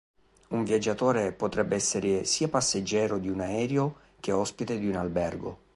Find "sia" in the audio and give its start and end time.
2.25-2.47